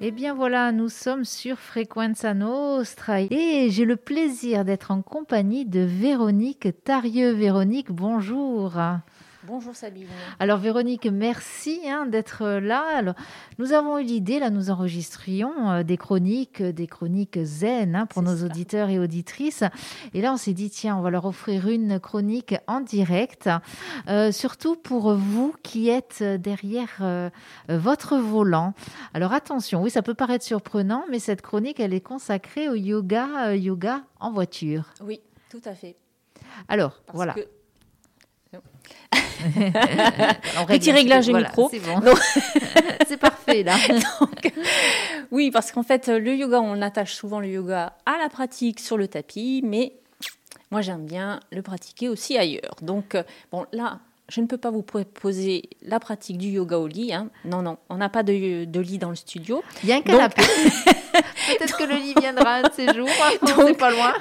[0.00, 5.64] Eh bien voilà, nous sommes sur Frequenza Nostra et j'ai le plaisir d'être en compagnie
[5.64, 7.32] de Véronique Tarieux.
[7.32, 8.74] Véronique, bonjour.
[9.48, 10.08] Bonjour Sabine.
[10.40, 12.84] Alors Véronique, merci hein, d'être là.
[12.94, 13.14] Alors,
[13.58, 18.20] nous avons eu l'idée, là nous enregistrions euh, des chroniques, des chroniques zen hein, pour
[18.20, 19.64] nos auditeurs et auditrices.
[20.12, 23.48] Et là on s'est dit, tiens, on va leur offrir une chronique en direct,
[24.08, 27.30] euh, surtout pour vous qui êtes derrière euh,
[27.70, 28.74] votre volant.
[29.14, 33.54] Alors attention, oui, ça peut paraître surprenant, mais cette chronique, elle est consacrée au yoga,
[33.54, 34.92] yoga en voiture.
[35.00, 35.96] Oui, tout à fait.
[36.68, 37.34] Alors, voilà.
[40.66, 41.68] Petit réglage micro.
[41.70, 42.00] C'est bon.
[43.06, 43.76] c'est parfait là.
[45.30, 48.96] oui, parce qu'en fait, le yoga, on attache souvent le yoga à la pratique sur
[48.96, 49.92] le tapis, mais
[50.70, 52.74] moi j'aime bien le pratiquer aussi ailleurs.
[52.82, 56.86] Donc, euh, bon, là, je ne peux pas vous proposer la pratique du yoga au
[56.86, 57.14] lit.
[57.14, 57.28] Hein.
[57.44, 59.62] Non, non, on n'a pas de, de, lit dans le studio.
[59.82, 60.42] Il y a un canapé.
[61.12, 63.08] Peut-être que le lit viendra un de ces jours.
[63.58, 64.12] On pas loin.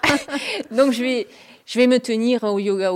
[0.71, 1.27] donc, je vais,
[1.67, 2.93] je vais me tenir au yoga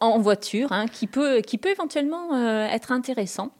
[0.00, 3.52] en voiture, hein, qui, peut, qui peut éventuellement euh, être intéressant.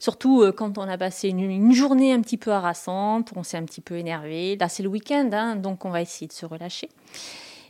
[0.00, 3.64] Surtout euh, quand on a passé une, journée un petit peu harassante, on s'est un
[3.64, 4.56] petit peu énervé.
[4.56, 6.88] Là, c'est le week-end, hein, donc on va essayer de se relâcher.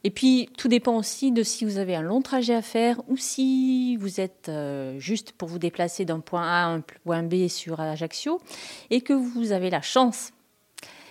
[0.02, 3.18] Et puis, tout dépend aussi de si vous avez un long trajet à faire ou
[3.18, 7.48] si vous êtes euh, juste pour vous déplacer d'un point A à un point B
[7.48, 8.40] sur Ajaccio
[8.88, 10.30] et que vous avez la chance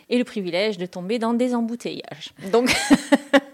[0.09, 2.33] et le privilège de tomber dans des embouteillages.
[2.51, 2.75] Donc,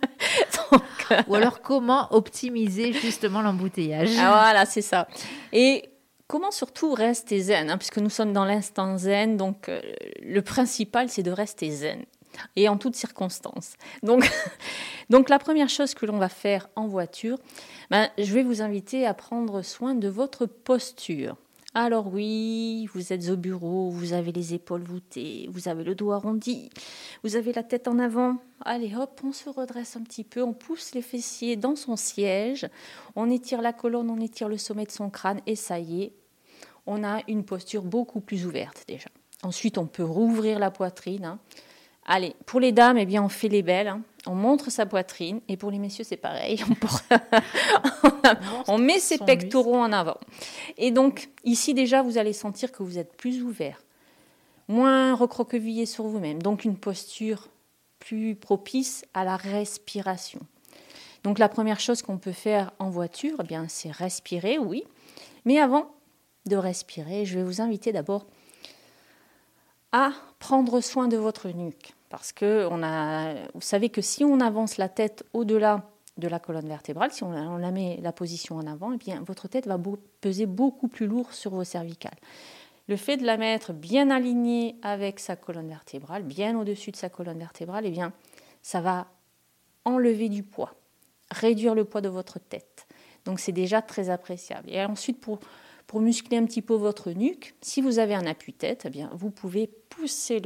[1.28, 4.10] Ou alors comment optimiser justement l'embouteillage?
[4.20, 5.08] Ah, voilà, c'est ça.
[5.52, 5.90] Et
[6.28, 9.82] comment surtout rester zen, hein, puisque nous sommes dans l'instant zen, donc euh,
[10.22, 12.06] le principal c'est de rester zen
[12.56, 13.76] et en toutes circonstances.
[14.04, 14.30] Donc,
[15.10, 17.38] donc la première chose que l'on va faire en voiture,
[17.90, 21.38] ben, je vais vous inviter à prendre soin de votre posture.
[21.78, 26.14] Alors oui, vous êtes au bureau, vous avez les épaules voûtées, vous avez le dos
[26.14, 26.70] arrondi,
[27.22, 28.38] vous avez la tête en avant.
[28.62, 32.70] Allez hop, on se redresse un petit peu, on pousse les fessiers dans son siège,
[33.18, 36.14] on étire la colonne, on étire le sommet de son crâne et ça y est,
[36.86, 39.10] on a une posture beaucoup plus ouverte déjà.
[39.44, 41.26] Ensuite, on peut rouvrir la poitrine.
[41.26, 41.40] Hein.
[42.06, 43.88] Allez, pour les dames, eh bien, on fait les belles.
[43.88, 44.02] Hein.
[44.28, 45.42] On montre sa poitrine.
[45.48, 46.64] Et pour les messieurs, c'est pareil.
[48.68, 50.18] On, met ses pectoraux en avant.
[50.78, 53.82] Et donc, ici, déjà, vous allez sentir que vous êtes plus ouvert,
[54.68, 56.42] moins recroquevillé sur vous-même.
[56.42, 57.48] Donc, une posture
[58.00, 60.40] plus propice à la respiration.
[61.24, 64.84] Donc, la première chose qu'on peut faire en voiture, eh bien, c'est respirer, oui.
[65.46, 65.92] Mais avant
[66.46, 68.28] de respirer, je vais vous inviter d'abord
[70.40, 71.94] prendre soin de votre nuque.
[72.10, 75.84] Parce que on a, vous savez que si on avance la tête au-delà
[76.18, 79.22] de la colonne vertébrale, si on, la met la position en avant, et eh bien,
[79.26, 79.78] votre tête va
[80.22, 82.16] peser beaucoup plus lourd sur vos cervicales.
[82.88, 87.10] Le fait de la mettre bien alignée avec sa colonne vertébrale, bien au-dessus de sa
[87.10, 88.14] colonne vertébrale, et eh bien,
[88.62, 89.08] ça va
[89.84, 90.74] enlever du poids,
[91.32, 92.88] réduire le poids de votre tête.
[93.26, 94.70] Donc c'est déjà très appréciable.
[94.70, 95.40] Et ensuite, pour,
[95.88, 99.30] pour muscler un petit peu votre nuque, si vous avez un appui-tête, eh bien, vous
[99.30, 100.42] pouvez pousser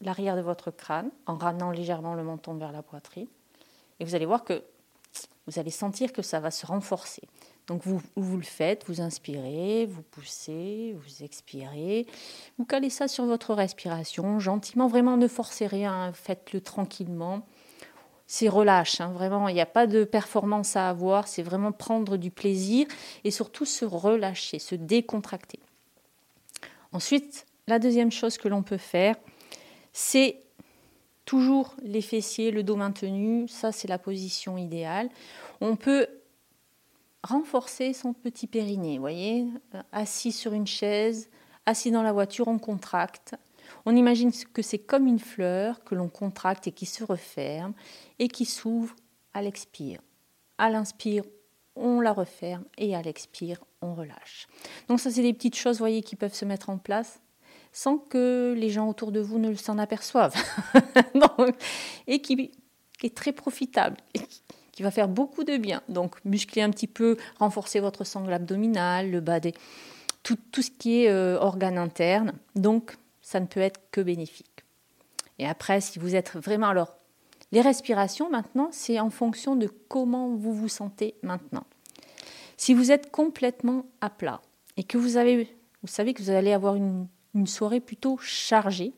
[0.00, 3.28] l'arrière de votre crâne en ramenant légèrement le menton vers la poitrine.
[3.98, 4.62] Et vous allez voir que
[5.46, 7.22] vous allez sentir que ça va se renforcer.
[7.66, 12.06] Donc vous, vous le faites, vous inspirez, vous poussez, vous expirez.
[12.58, 17.46] Vous calez ça sur votre respiration, gentiment, vraiment ne forcez rien, faites-le tranquillement.
[18.32, 22.16] C'est relâche, hein, vraiment, il n'y a pas de performance à avoir, c'est vraiment prendre
[22.16, 22.86] du plaisir
[23.24, 25.58] et surtout se relâcher, se décontracter.
[26.92, 29.16] Ensuite, la deuxième chose que l'on peut faire,
[29.92, 30.44] c'est
[31.24, 35.08] toujours les fessiers, le dos maintenu, ça c'est la position idéale.
[35.60, 36.06] On peut
[37.24, 41.30] renforcer son petit périnée, voyez, euh, assis sur une chaise,
[41.66, 43.34] assis dans la voiture, on contracte.
[43.86, 47.72] On imagine que c'est comme une fleur que l'on contracte et qui se referme
[48.18, 48.94] et qui s'ouvre
[49.34, 50.00] à l'expire.
[50.58, 51.24] À l'inspire,
[51.76, 54.48] on la referme et à l'expire, on relâche.
[54.88, 57.20] Donc ça, c'est des petites choses, voyez, qui peuvent se mettre en place
[57.72, 60.34] sans que les gens autour de vous ne s'en aperçoivent.
[62.06, 62.50] et qui,
[63.02, 64.20] est très profitable, et
[64.72, 65.82] qui va faire beaucoup de bien.
[65.88, 69.54] Donc muscler un petit peu, renforcer votre sangle abdominale, le bas des...
[70.22, 72.34] Tout, tout ce qui est euh, organe interne.
[72.54, 72.96] Donc
[73.30, 74.64] ça ne peut être que bénéfique.
[75.38, 76.66] Et après, si vous êtes vraiment...
[76.66, 76.96] Alors,
[77.52, 81.62] les respirations maintenant, c'est en fonction de comment vous vous sentez maintenant.
[82.56, 84.42] Si vous êtes complètement à plat
[84.76, 87.06] et que vous avez, vous savez que vous allez avoir une
[87.46, 88.94] soirée plutôt chargée.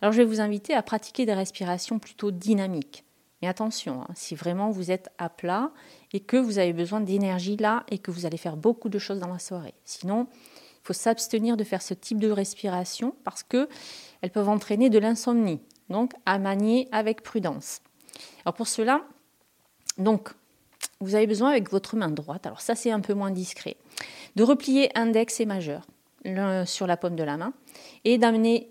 [0.00, 3.04] Alors je vais vous inviter à pratiquer des respirations plutôt dynamiques.
[3.42, 5.70] Mais attention, hein, si vraiment vous êtes à plat
[6.14, 9.18] et que vous avez besoin d'énergie là et que vous allez faire beaucoup de choses
[9.18, 9.74] dans la soirée.
[9.84, 10.28] Sinon,
[10.90, 13.68] faut s'abstenir de faire ce type de respiration parce que
[14.22, 15.60] elles peuvent entraîner de l'insomnie.
[15.88, 17.80] Donc, à manier avec prudence.
[18.44, 19.04] Alors pour cela,
[19.98, 20.30] donc,
[20.98, 23.76] vous avez besoin avec votre main droite, alors ça c'est un peu moins discret,
[24.34, 25.86] de replier index et majeur
[26.66, 27.52] sur la paume de la main
[28.04, 28.68] et d'amener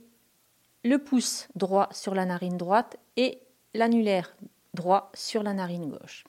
[0.84, 3.40] le pouce droit sur la narine droite et
[3.74, 4.36] l'annulaire
[4.74, 6.26] droit sur la narine gauche.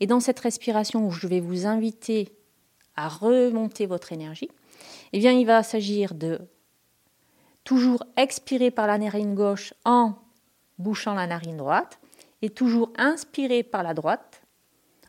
[0.00, 2.32] Et dans cette respiration où je vais vous inviter
[2.96, 4.48] à remonter votre énergie,
[5.12, 6.40] eh il va s'agir de
[7.64, 10.14] toujours expirer par la narine gauche en
[10.78, 11.98] bouchant la narine droite
[12.42, 14.42] et toujours inspirer par la droite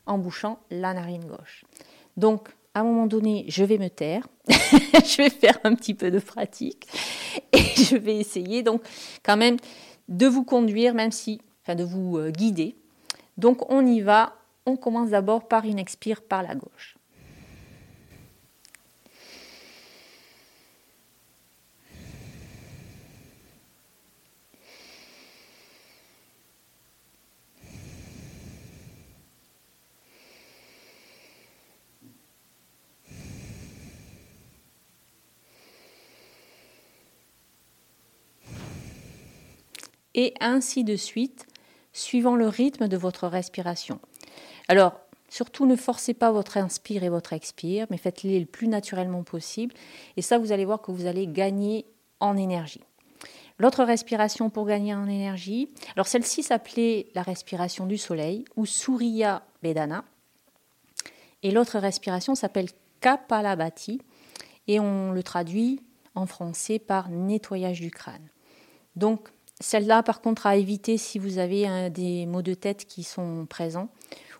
[0.06, 1.64] en bouchant la narine gauche.
[2.16, 6.10] Donc, à un moment donné, je vais me taire, je vais faire un petit peu
[6.10, 6.86] de pratique
[7.52, 8.82] et je vais essayer donc
[9.22, 9.56] quand même
[10.08, 12.76] de vous conduire, même si, enfin de vous euh, guider.
[13.36, 14.34] Donc on y va,
[14.66, 16.97] on commence d'abord par une expire par la gauche.
[40.18, 41.46] Et ainsi de suite,
[41.92, 44.00] suivant le rythme de votre respiration.
[44.66, 44.98] Alors,
[45.28, 49.74] surtout ne forcez pas votre inspire et votre expire, mais faites-les le plus naturellement possible,
[50.16, 51.86] et ça, vous allez voir que vous allez gagner
[52.18, 52.82] en énergie.
[53.60, 59.44] L'autre respiration pour gagner en énergie, alors celle-ci s'appelait la respiration du soleil ou Surya
[59.62, 60.04] Vedana,
[61.44, 64.00] et l'autre respiration s'appelle Kapalabhati,
[64.66, 65.80] et on le traduit
[66.16, 68.28] en français par nettoyage du crâne.
[68.96, 69.28] Donc,
[69.60, 73.88] celle-là, par contre, à éviter si vous avez des maux de tête qui sont présents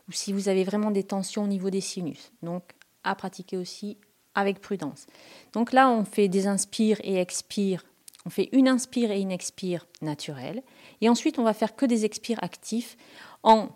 [0.09, 2.32] ou si vous avez vraiment des tensions au niveau des sinus.
[2.43, 2.62] Donc,
[3.05, 3.97] à pratiquer aussi
[4.35, 5.06] avec prudence.
[5.53, 7.85] Donc là, on fait des inspires et expires.
[8.25, 10.62] On fait une inspire et une expire naturelle.
[11.00, 12.97] Et ensuite, on va faire que des expires actifs
[13.43, 13.71] en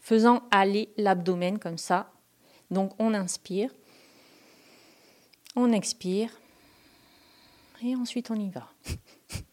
[0.00, 2.12] faisant aller l'abdomen comme ça.
[2.70, 3.70] Donc, on inspire,
[5.56, 6.30] on expire,
[7.84, 8.68] et ensuite on y va.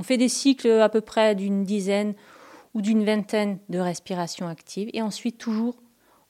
[0.00, 2.14] On fait des cycles à peu près d'une dizaine
[2.72, 5.76] ou d'une vingtaine de respirations actives et ensuite toujours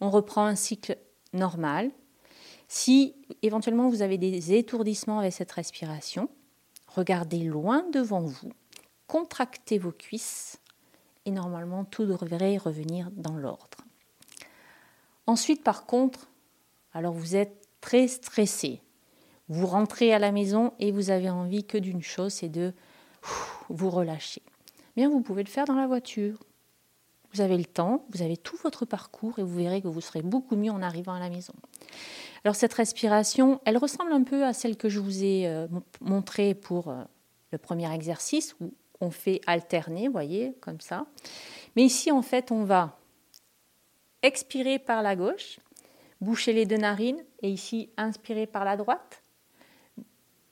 [0.01, 0.99] on reprend un cycle
[1.35, 1.93] normal.
[2.67, 6.29] Si éventuellement vous avez des étourdissements avec cette respiration,
[6.89, 8.51] regardez loin devant vous,
[9.07, 10.59] contractez vos cuisses
[11.25, 13.79] et normalement tout devrait revenir dans l'ordre.
[15.29, 16.29] Ensuite par contre,
[16.93, 18.83] alors vous êtes très stressé.
[19.49, 22.75] Vous rentrez à la maison et vous avez envie que d'une chose, c'est de
[23.69, 24.43] vous relâchez.
[24.97, 26.39] Bien, vous pouvez le faire dans la voiture.
[27.33, 30.23] Vous avez le temps, vous avez tout votre parcours et vous verrez que vous serez
[30.23, 31.55] beaucoup mieux en arrivant à la maison.
[32.45, 35.69] Alors cette respiration, elle ressemble un peu à celle que je vous ai euh,
[36.01, 37.03] montrée pour euh,
[37.53, 41.07] le premier exercice où on fait alterner, voyez, comme ça.
[41.77, 42.99] Mais ici, en fait, on va
[44.23, 45.61] expirer par la gauche,
[46.21, 49.23] boucher les deux narines et ici, inspirer par la droite,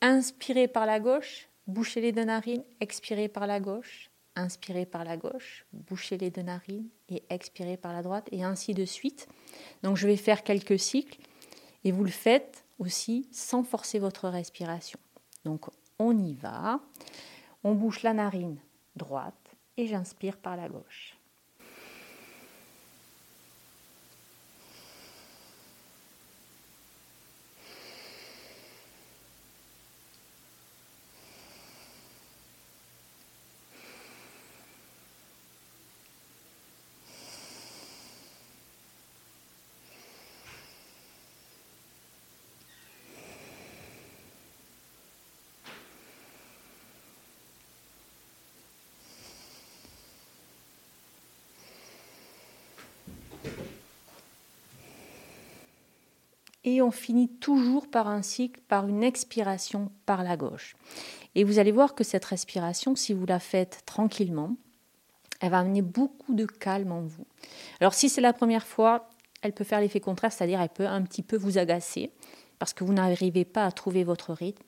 [0.01, 5.19] inspirer par la gauche, Bouchez les deux narines, expirez par la gauche, inspirez par la
[5.19, 9.29] gauche, bouchez les deux narines et expirez par la droite, et ainsi de suite.
[9.83, 11.21] Donc je vais faire quelques cycles,
[11.85, 14.99] et vous le faites aussi sans forcer votre respiration.
[15.45, 15.67] Donc
[15.99, 16.81] on y va,
[17.63, 18.57] on bouche la narine
[18.97, 21.18] droite, et j'inspire par la gauche.
[56.75, 60.77] Et on finit toujours par un cycle, par une expiration par la gauche.
[61.35, 64.57] Et vous allez voir que cette respiration, si vous la faites tranquillement,
[65.41, 67.27] elle va amener beaucoup de calme en vous.
[67.81, 69.09] Alors si c'est la première fois,
[69.43, 72.13] elle peut faire l'effet contraire, c'est-à-dire elle peut un petit peu vous agacer
[72.59, 74.65] parce que vous n'arrivez pas à trouver votre rythme.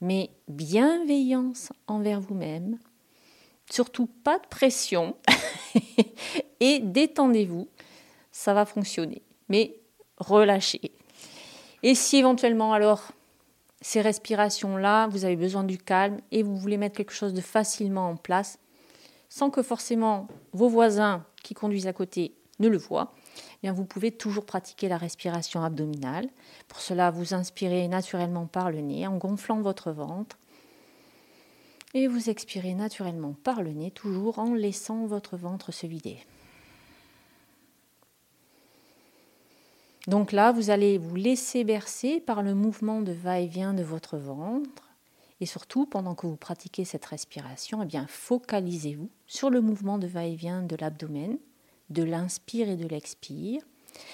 [0.00, 2.78] Mais bienveillance envers vous-même,
[3.70, 5.16] surtout pas de pression
[6.60, 7.68] et détendez-vous,
[8.30, 9.22] ça va fonctionner.
[9.48, 9.76] Mais
[10.18, 10.92] relâchez.
[11.84, 13.12] Et si éventuellement alors
[13.82, 18.08] ces respirations-là, vous avez besoin du calme et vous voulez mettre quelque chose de facilement
[18.08, 18.58] en place,
[19.28, 23.84] sans que forcément vos voisins qui conduisent à côté ne le voient, eh bien vous
[23.84, 26.30] pouvez toujours pratiquer la respiration abdominale.
[26.68, 30.38] Pour cela, vous inspirez naturellement par le nez en gonflant votre ventre.
[31.92, 36.16] Et vous expirez naturellement par le nez, toujours en laissant votre ventre se vider.
[40.06, 44.90] Donc là, vous allez vous laisser bercer par le mouvement de va-et-vient de votre ventre.
[45.40, 50.62] Et surtout, pendant que vous pratiquez cette respiration, eh focalisez-vous sur le mouvement de va-et-vient
[50.62, 51.38] de l'abdomen,
[51.90, 53.62] de l'inspire et de l'expire.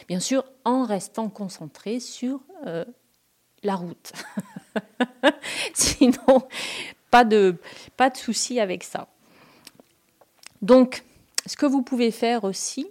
[0.09, 2.85] Bien sûr, en restant concentré sur euh,
[3.63, 4.13] la route.
[5.75, 6.49] Sinon,
[7.11, 7.57] pas de,
[7.97, 9.09] pas de souci avec ça.
[10.63, 11.05] Donc,
[11.47, 12.89] ce que vous pouvez faire aussi,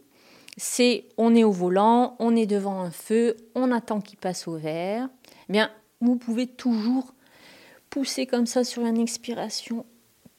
[0.59, 4.57] c'est on est au volant, on est devant un feu, on attend qu'il passe au
[4.57, 5.07] vert.
[5.47, 7.13] Eh bien, vous pouvez toujours
[7.89, 9.85] pousser comme ça sur une expiration,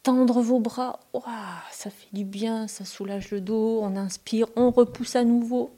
[0.03, 1.01] tendre vos bras.
[1.71, 3.81] ça fait du bien, ça soulage le dos.
[3.83, 5.71] On inspire, on repousse à nouveau.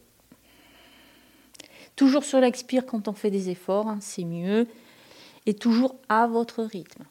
[1.94, 4.66] Toujours sur l'expire quand on fait des efforts, hein, c'est mieux.
[5.46, 7.04] Et toujours à votre rythme.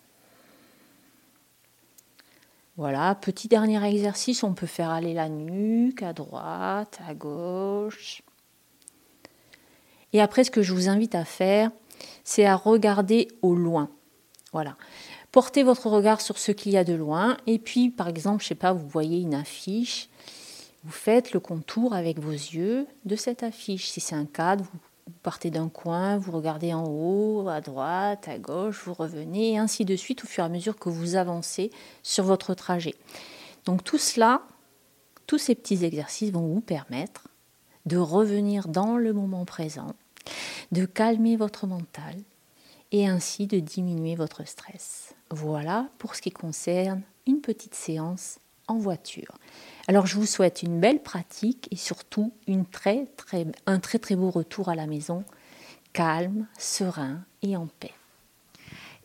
[2.78, 8.24] Voilà, petit dernier exercice, on peut faire aller la nuque à droite, à gauche.
[10.13, 11.72] Et après, ce que je vous invite à faire,
[12.24, 13.90] c'est à regarder au loin.
[14.54, 14.78] Voilà.
[15.32, 17.38] Portez votre regard sur ce qu'il y a de loin.
[17.48, 20.10] Et puis, par exemple, je sais pas, vous voyez une affiche.
[20.84, 23.90] Vous faites le contour avec vos yeux de cette affiche.
[23.90, 24.80] Si c'est un cadre, vous
[25.12, 29.58] vous partez d'un coin, vous regardez en haut, à droite, à gauche, vous revenez, et
[29.58, 31.70] ainsi de suite au fur et à mesure que vous avancez
[32.01, 32.96] sur votre trajet.
[33.65, 34.41] Donc tout cela,
[35.27, 37.27] tous ces petits exercices vont vous permettre
[37.86, 39.94] de revenir dans le moment présent,
[40.72, 42.15] de calmer votre mental
[42.91, 45.13] et ainsi de diminuer votre stress.
[45.30, 48.39] Voilà pour ce qui concerne une petite séance
[48.72, 49.38] en voiture.
[49.88, 54.16] Alors je vous souhaite une belle pratique et surtout une très, très, un très très
[54.16, 55.24] beau retour à la maison,
[55.94, 57.94] calme, serein et en paix.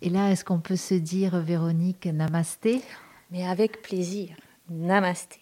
[0.03, 2.83] Et là, est-ce qu'on peut se dire, Véronique, namasté?
[3.31, 4.37] Mais avec plaisir,
[4.69, 5.41] namasté.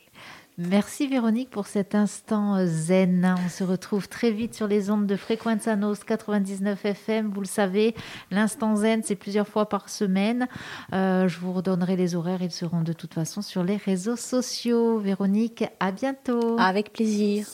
[0.57, 3.35] Merci Véronique pour cet instant euh, zen.
[3.45, 7.33] On se retrouve très vite sur les ondes de Fréquence Anos 99 FM.
[7.35, 7.97] Vous le savez,
[8.31, 10.47] l'instant zen, c'est plusieurs fois par semaine.
[10.93, 12.41] Euh, je vous redonnerai les horaires.
[12.41, 14.99] Ils seront de toute façon sur les réseaux sociaux.
[14.99, 16.57] Véronique, à bientôt.
[16.61, 17.49] Avec plaisir.